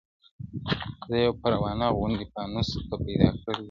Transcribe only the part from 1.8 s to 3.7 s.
غوندي پانوس ته پیدا کړی یم!!